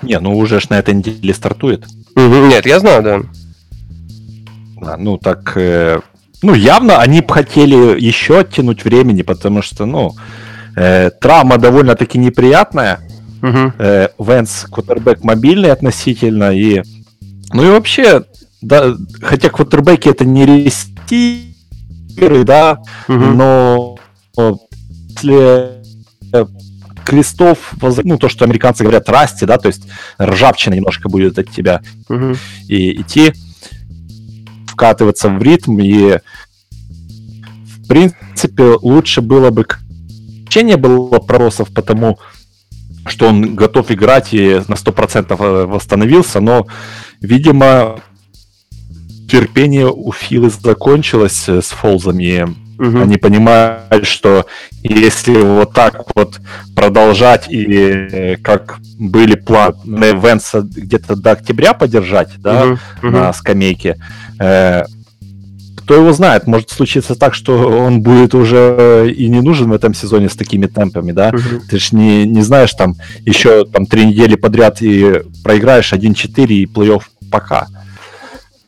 [0.01, 1.85] Не, ну уже ж на этой неделе стартует.
[2.15, 3.21] Угу, нет, я знаю, да.
[4.81, 5.99] А, ну так, э,
[6.41, 10.15] ну явно они бы хотели еще оттянуть времени, потому что, ну,
[10.75, 12.99] э, травма довольно-таки неприятная.
[13.41, 13.73] Угу.
[13.79, 16.51] Э, Венс квотербек мобильный относительно.
[16.55, 16.81] И,
[17.53, 18.23] ну и вообще,
[18.61, 23.17] да, хотя квотербеки это не ресиверы, да, угу.
[23.17, 23.97] но
[24.35, 25.79] после
[27.05, 27.73] крестов,
[28.03, 29.87] ну, то, что американцы говорят, расти, да, то есть
[30.21, 32.35] ржавчина немножко будет от тебя, угу.
[32.67, 33.33] и идти,
[34.67, 36.19] вкатываться в ритм, и
[36.69, 39.65] в принципе лучше было бы
[40.41, 42.19] вообще не было проросов, потому
[43.09, 46.67] что он готов играть и на 100% э, восстановился, но,
[47.21, 47.99] видимо,
[49.29, 52.55] терпение у Филы закончилось э, с Фолзами.
[52.79, 53.01] Угу.
[53.01, 54.45] Они понимают, что
[54.83, 56.39] если вот так вот
[56.75, 62.79] продолжать и э, как были планы Венса где-то до октября подержать, да, угу.
[63.01, 63.97] на скамейке,
[64.39, 64.83] э,
[65.89, 69.95] кто его знает, может случиться так, что он будет уже и не нужен в этом
[69.95, 71.29] сезоне с такими темпами, да?
[71.29, 71.61] Угу.
[71.67, 72.93] Ты ж не, не знаешь, там
[73.25, 77.65] еще там три недели подряд и проиграешь 1-4 и плей-офф пока.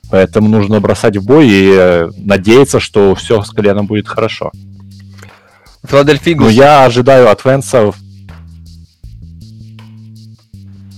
[0.10, 4.52] Поэтому нужно бросать в бой и э, надеяться, что все с коленом будет хорошо.
[5.88, 7.92] Филадельфия Ну, я ожидаю от Венса...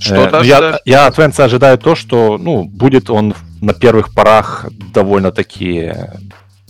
[0.03, 4.13] Что э, ну, я, я от Венса ожидаю то, что ну, будет он на первых
[4.13, 5.93] порах довольно-таки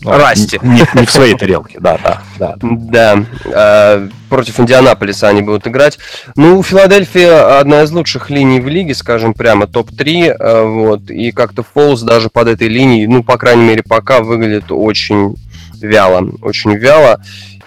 [0.03, 0.59] ну, Расти.
[0.61, 2.55] Не, не в своей тарелке, да, да, да.
[2.61, 5.97] Да, э, против Индианаполиса они будут играть.
[6.35, 11.63] Ну, Филадельфия одна из лучших линий в лиге, скажем прямо, топ-3, э, вот, и как-то
[11.63, 15.35] Фолс даже под этой линией, ну, по крайней мере, пока выглядит очень
[15.81, 17.21] вяло, очень вяло.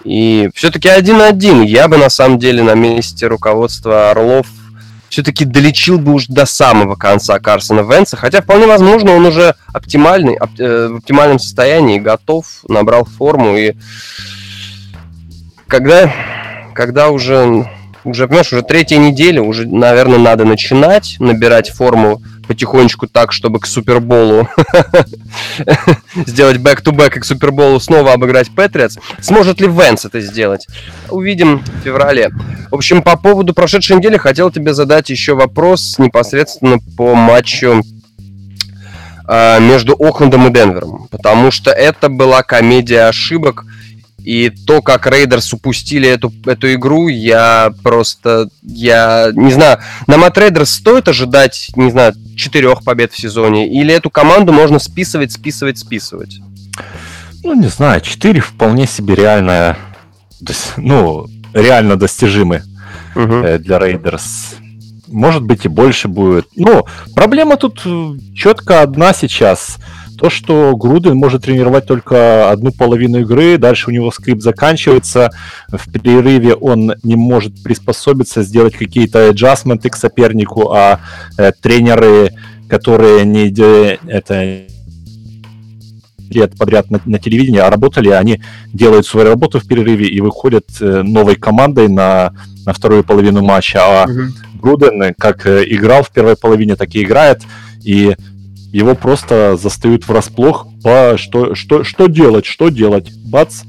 [0.05, 1.63] И все-таки один-один.
[1.63, 4.47] Я бы, на самом деле, на месте руководства Орлов
[5.17, 10.37] все-таки долечил бы уж до самого конца Карсона Венса, хотя вполне возможно он уже оптимальный,
[10.39, 13.73] оп, э, в оптимальном состоянии, готов, набрал форму и
[15.67, 16.13] когда,
[16.75, 17.67] когда уже
[18.05, 23.67] уже, понимаешь, уже третья неделя, уже, наверное, надо начинать набирать форму потихонечку так, чтобы к
[23.67, 24.49] Суперболу
[26.27, 28.99] сделать back-to-back и к Суперболу снова обыграть Патриотс.
[29.21, 30.67] Сможет ли Вентц это сделать?
[31.09, 32.31] Увидим в феврале.
[32.71, 37.83] В общем, по поводу прошедшей недели хотел тебе задать еще вопрос непосредственно по матчу
[39.29, 43.65] а, между Оклендом и Денвером, потому что это была комедия ошибок,
[44.27, 50.37] и то, как Рейдерс упустили эту, эту игру, я просто, я не знаю, на Мат
[50.37, 55.79] Рейдерс стоит ожидать, не знаю, четырех побед в сезоне, или эту команду можно списывать, списывать,
[55.79, 56.41] списывать?
[57.45, 59.79] Ну, не знаю, четыре вполне себе реальная,
[60.77, 62.65] ну, реально достижимы
[63.15, 63.59] угу.
[63.61, 64.57] для Рейдерс.
[65.07, 66.49] Может быть и больше будет.
[66.57, 66.85] Ну,
[67.15, 69.77] проблема тут э, четко одна сейчас–
[70.17, 75.31] то, что Груден может тренировать только одну половину игры, дальше у него скрипт заканчивается,
[75.69, 81.01] в перерыве он не может приспособиться, сделать какие-то adjustment ы к сопернику, а
[81.39, 82.31] э, тренеры,
[82.69, 83.49] которые не
[84.09, 84.67] это
[86.31, 88.41] лет подряд на, на телевидении, а работали, они
[88.73, 92.33] делают свою работу в перерыве и выходят э, новой командой на,
[92.65, 93.81] на вторую половину матча.
[93.83, 94.23] А угу.
[94.61, 97.43] Груден как э, играл в первой половине, так и играет.
[97.85, 98.17] И
[98.73, 100.67] его просто застают врасплох.
[100.83, 103.13] По, что, что, что делать, что делать?
[103.25, 103.63] Бац.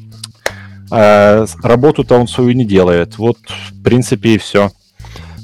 [0.90, 3.18] А, работу-то он свою не делает.
[3.18, 4.72] Вот, в принципе, и все.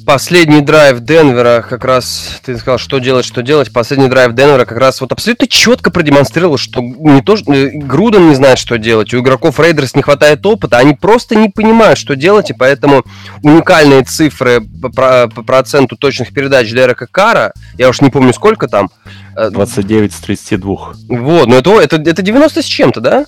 [0.05, 3.71] Последний драйв Денвера, как раз ты сказал, что делать, что делать.
[3.71, 8.29] Последний драйв Денвера как раз вот абсолютно четко продемонстрировал, что не то, что э, Груден
[8.29, 9.13] не знает, что делать.
[9.13, 13.03] У игроков Рейдерс не хватает опыта, они просто не понимают, что делать, и поэтому
[13.43, 18.89] уникальные цифры по, по проценту точных передач Дерека Кара, я уж не помню сколько там.
[19.35, 20.93] 29 э, с 32.
[21.09, 23.25] Вот, ну это, это, это 90 с чем-то, да?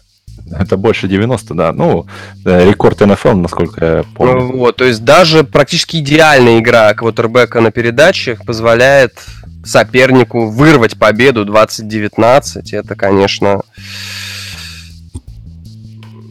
[0.51, 1.73] Это больше 90, да.
[1.73, 2.05] Ну,
[2.45, 4.41] э, рекорд НФЛ, насколько я помню.
[4.41, 9.13] Ну, вот, то есть даже практически идеальная игра квотербека на передачах позволяет
[9.63, 12.73] сопернику вырвать победу 2019.
[12.73, 13.61] Это, конечно...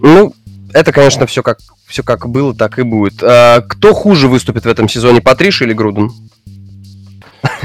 [0.00, 0.34] Ну,
[0.72, 3.22] это, конечно, все как, все как было, так и будет.
[3.22, 6.12] А, кто хуже выступит в этом сезоне, Патриш или Груден?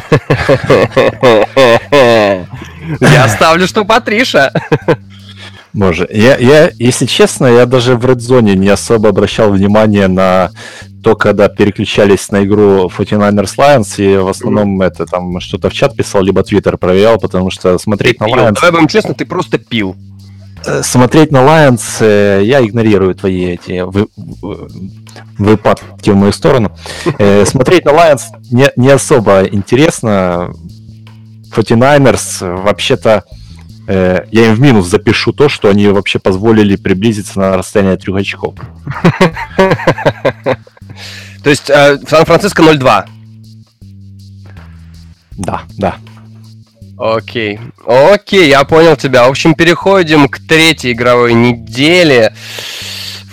[2.99, 4.51] Я ставлю, что Патриша.
[5.73, 10.49] Боже, я, я, если честно, я даже в Red Zone не особо обращал внимание на
[11.03, 14.85] то, когда переключались на игру 49ers Lions, и в основном mm.
[14.85, 18.55] это там что-то в чат писал, либо Твиттер проверял, потому что смотреть ты на Lions...
[18.55, 19.95] Давай будем честно, ты просто пил.
[20.65, 24.07] Э, смотреть на Lions э, я игнорирую твои эти вы,
[25.37, 26.75] выпадки в мою сторону.
[27.17, 30.51] Э, смотреть на Lions не, не особо интересно.
[31.55, 33.23] 49ers вообще-то
[33.89, 38.55] я им в минус запишу то, что они вообще позволили приблизиться на расстояние трех очков.
[41.43, 43.05] То есть Сан-Франциско 0-2.
[45.37, 45.95] Да, да.
[46.99, 47.59] Окей.
[47.85, 49.25] Окей, я понял тебя.
[49.25, 52.35] В общем, переходим к третьей игровой неделе.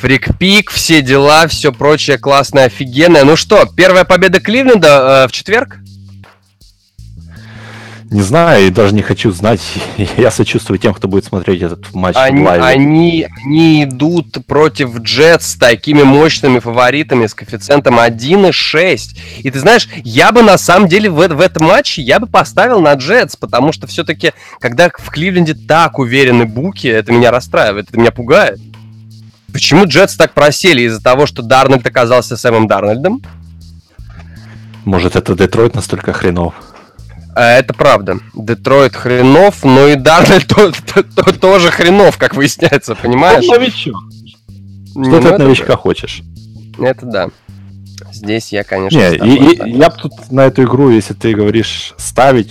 [0.00, 3.24] Фрикпик, все дела, все прочее классное, офигенное.
[3.24, 5.78] Ну что, первая победа Кливленда э, в четверг?
[8.08, 9.60] Не знаю и даже не хочу знать.
[10.16, 15.52] Я сочувствую тем, кто будет смотреть этот матч они, в Они, они идут против Джетс
[15.52, 19.18] с такими мощными фаворитами с коэффициентом 1,6.
[19.38, 22.80] И ты знаешь, я бы на самом деле в, в этом матче я бы поставил
[22.80, 27.98] на Джетс, потому что все-таки, когда в Кливленде так уверены Буки, это меня расстраивает, это
[27.98, 28.60] меня пугает.
[29.52, 30.82] Почему Джетс так просели?
[30.82, 33.22] Из-за того, что Дарнольд оказался Сэмом Дарнольдом?
[34.84, 36.54] Может, это Детройт настолько хренов?
[37.36, 38.18] А, это правда.
[38.34, 43.44] Детройт хренов, но и Дарнольд то, то, то, тоже хренов, как выясняется, понимаешь?
[43.44, 43.96] Он новичок.
[44.90, 46.22] Что ты от новичка хочешь?
[46.78, 47.28] Это да.
[48.10, 51.92] Здесь я, конечно, Не, и, и, я бы тут на эту игру, если ты говоришь
[51.98, 52.50] ставить,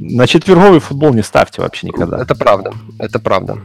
[0.00, 2.20] на четверговый футбол не ставьте вообще никогда.
[2.20, 3.58] Это правда, это правда.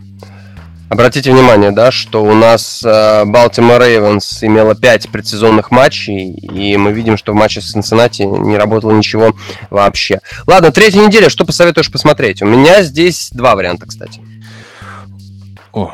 [0.90, 6.92] Обратите внимание, да, что у нас Балтимор э, Рейвенс имела 5 предсезонных матчей, и мы
[6.92, 9.36] видим, что в матче с Цинциннати не работало ничего
[9.70, 10.20] вообще.
[10.48, 12.42] Ладно, третья неделя, что посоветуешь посмотреть?
[12.42, 14.20] У меня здесь два варианта, кстати.
[15.74, 15.94] О,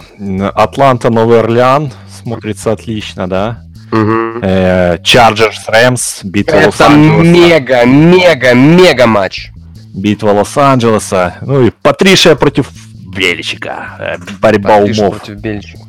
[0.53, 1.91] Атланта, Новый Орлеан
[2.23, 3.61] смотрится отлично, да?
[3.91, 9.51] Чарджерс, Рэмс, битва Это мега, мега, мега матч.
[9.93, 11.35] Битва Лос-Анджелеса.
[11.41, 12.69] Ну и Патришия против
[13.15, 13.95] Бельчика.
[13.99, 15.17] Э, борьба Париж умов.
[15.17, 15.83] Против Бельчика.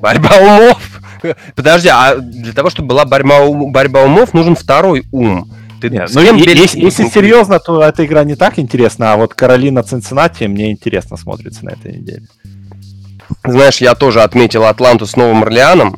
[0.00, 1.00] Борьба умов?
[1.54, 5.50] Подожди, а для того, чтобы была борьба, борьба умов, нужен второй ум.
[5.80, 9.82] Ты Нет, ну, если, если серьезно, то эта игра не так интересна, а вот Каролина
[9.82, 12.22] Цинциннати мне интересно смотрится на этой неделе.
[13.44, 15.96] Знаешь, я тоже отметил Атланту с Новым Орлеаном,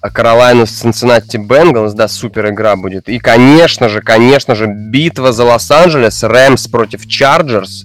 [0.00, 3.10] а Каролайну с Цинциннати Бенгалс, да, супер игра будет.
[3.10, 7.84] И, конечно же, конечно же, битва за Лос-Анджелес, Рэмс против Чарджерс.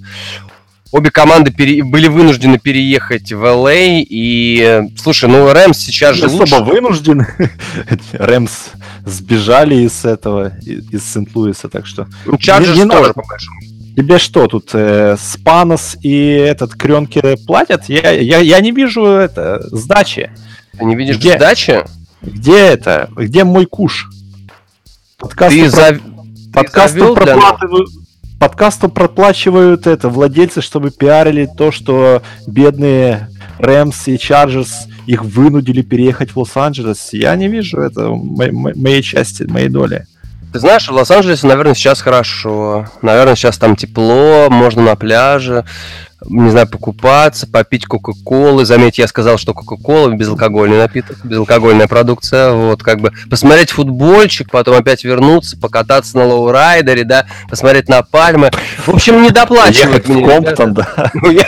[0.91, 1.83] Обе команды пере...
[1.83, 6.63] были вынуждены переехать в ЛА, и, слушай, ну Рэмс сейчас же особо лучше...
[6.63, 7.27] вынуждены.
[8.11, 8.51] Рэмс
[9.05, 12.07] сбежали из этого, из Сент-Луиса, так что...
[12.25, 13.61] Ну, Чарджерс не, не тоже, по большому
[13.95, 17.89] Тебе что, тут э, Спанос и этот Кренки платят?
[17.89, 20.31] Я, я, я не вижу это, сдачи.
[20.77, 21.35] Ты не видишь Где?
[21.35, 21.83] сдачи?
[22.21, 23.09] Где это?
[23.15, 24.09] Где мой куш?
[25.17, 25.75] Подкасты Ты про...
[25.75, 25.99] за...
[26.53, 27.37] Подкасты про
[28.41, 36.31] подкасту проплачивают это владельцы, чтобы пиарили то, что бедные Рэмс и Чарджерс их вынудили переехать
[36.31, 37.13] в Лос-Анджелес.
[37.13, 40.07] Я не вижу это моей, части, моей доли.
[40.51, 42.85] Ты знаешь, в Лос-Анджелесе, наверное, сейчас хорошо.
[43.01, 45.65] Наверное, сейчас там тепло, можно на пляже
[46.25, 48.65] не знаю, покупаться, попить Кока-Колы.
[48.65, 52.51] Заметьте, я сказал, что Кока-Кола безалкогольный напиток, безалкогольная продукция.
[52.51, 58.51] Вот, как бы посмотреть футбольчик, потом опять вернуться, покататься на лоурайдере, да, посмотреть на пальмы.
[58.85, 60.25] В общем, не доплачивать мне.
[60.25, 61.11] Комптон, да.
[61.15, 61.31] Ну,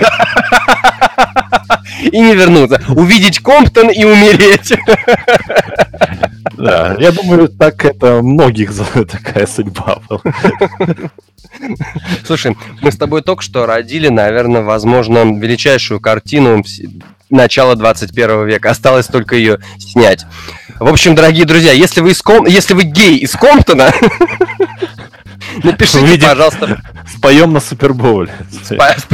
[2.01, 2.81] и не вернуться.
[2.89, 4.73] Увидеть Комптон и умереть.
[6.57, 10.21] Да, я думаю, так это многих такая судьба была.
[12.25, 16.63] Слушай, мы с тобой только что родили, наверное, возможно, величайшую картину
[17.29, 18.69] начала 21 века.
[18.69, 20.25] Осталось только ее снять.
[20.79, 22.45] В общем, дорогие друзья, если вы, из Ком...
[22.45, 23.91] если вы гей из Комптона,
[25.63, 26.81] Напишите, Увидим, пожалуйста.
[27.15, 28.31] Споем на Суперболе.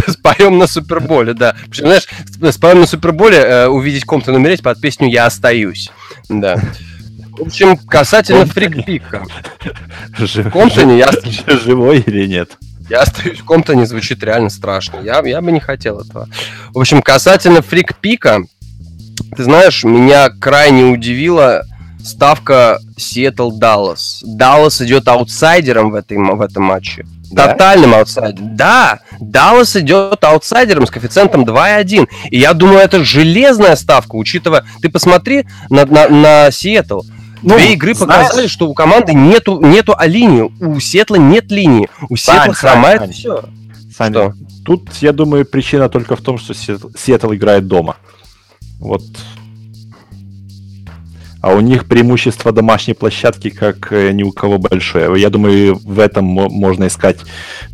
[0.08, 1.56] Споем на Суперболе, да.
[1.72, 2.08] Знаешь,
[2.52, 5.92] споем на Суперболе, э, увидеть Комптон умереть под песню «Я остаюсь».
[6.30, 6.60] Да.
[7.40, 9.24] В общем, касательно фрикпика.
[10.18, 11.10] В Комптоне я...
[11.48, 12.58] Живой или нет?
[12.90, 15.00] Я остаюсь в Комптоне, звучит реально страшно.
[15.02, 16.28] Я, я бы не хотел этого.
[16.74, 18.42] В общем, касательно фрикпика,
[19.38, 21.64] ты знаешь, меня крайне удивило
[22.04, 24.24] ставка Сиэтл Даллас.
[24.26, 27.06] Даллас идет аутсайдером в, этой, в этом матче.
[27.32, 27.50] Да?
[27.50, 28.56] Тотальным аутсайдером.
[28.56, 32.08] Да, Даллас идет аутсайдером с коэффициентом 2,1.
[32.32, 34.66] И я думаю, это железная ставка, учитывая...
[34.82, 37.02] Ты посмотри на, на, на Сиэтл.
[37.42, 38.28] Ну, Две игры знаешь...
[38.28, 40.52] показали, что у команды нету, нету а линии.
[40.62, 41.90] У Сиэтла нет линии.
[42.10, 43.44] У Сиэтла хромает все.
[43.96, 44.34] Саня, что?
[44.66, 47.98] Тут, я думаю, причина только в том, что Сиэтл играет дома.
[48.80, 49.04] Вот
[51.42, 55.20] а у них преимущество домашней площадки как э, ни у кого большое.
[55.22, 57.20] Я думаю, в этом можно искать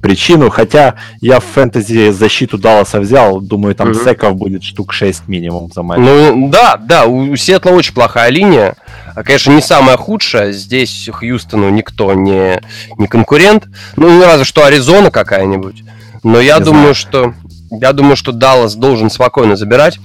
[0.02, 0.50] причину.
[0.52, 4.00] Хотя я в фэнтези защиту Далласа взял, думаю, там угу.
[4.00, 6.00] секов будет штук 6 минимум за матч.
[6.00, 8.76] Ну да, да, у Сиэтла очень плохая линия.
[9.16, 10.52] А, конечно, не самая худшая.
[10.52, 12.62] Здесь Хьюстону никто не,
[12.98, 13.68] не конкурент.
[13.96, 15.84] Ну, разве что Аризона какая-нибудь.
[16.24, 16.96] Но я не думаю, знаю.
[16.96, 17.34] что
[17.72, 20.00] я думаю, что Даллас должен спокойно забирать.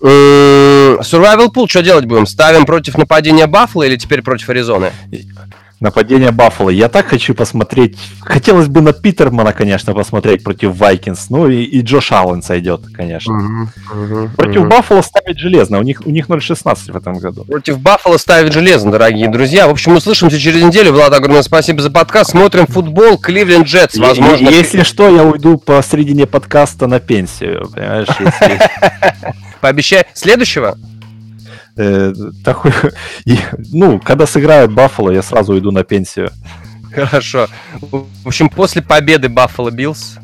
[0.00, 2.26] Survival Pool, что делать будем?
[2.26, 4.92] Ставим против нападения Баффала или теперь против Аризоны?
[5.84, 6.70] Нападение Баффала.
[6.70, 7.98] Я так хочу посмотреть.
[8.20, 11.28] Хотелось бы на Питермана, конечно, посмотреть против Вайкинс.
[11.28, 13.34] Ну и, и Джош Аллен сойдет, конечно.
[13.34, 14.70] Угу, угу, против угу.
[14.70, 15.78] Баффала ставить железно.
[15.78, 17.44] У них, у них 0-16 в этом году.
[17.44, 19.68] Против Баффала ставить железно, дорогие друзья.
[19.68, 20.94] В общем, услышимся через неделю.
[20.94, 22.30] Влад, огромное спасибо за подкаст.
[22.30, 23.18] Смотрим футбол.
[23.18, 24.48] Кливленд Джетс, возможно.
[24.48, 27.68] Если что, я уйду по посредине подкаста на пенсию.
[27.74, 28.08] Понимаешь.
[29.60, 30.78] Пообещай следующего.
[31.76, 32.12] Э,
[32.44, 32.72] такой,
[33.72, 36.30] ну, когда сыграют Баффало, я сразу иду на пенсию.
[36.92, 37.48] Хорошо.
[37.80, 40.16] В общем, после победы Баффало Биллс.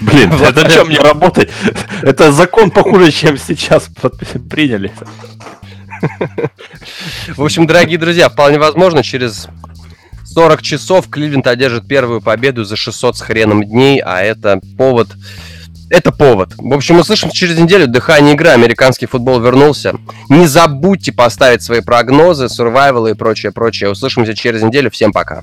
[0.00, 1.50] Блин, это чем мне работать?
[2.02, 3.90] Это закон похуже, чем сейчас
[4.50, 4.92] приняли.
[7.36, 9.48] В общем, дорогие друзья, вполне возможно, через
[10.24, 15.08] 40 часов Кливленд одержит первую победу за 600 с хреном дней, а это повод
[15.90, 16.54] это повод.
[16.56, 17.86] В общем, услышим через неделю.
[17.86, 18.48] Дыхание игры.
[18.48, 19.94] Американский футбол вернулся.
[20.28, 23.90] Не забудьте поставить свои прогнозы, сурвайвалы и прочее, прочее.
[23.90, 24.90] Услышимся через неделю.
[24.90, 25.42] Всем пока.